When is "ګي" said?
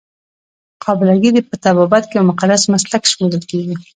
1.21-1.31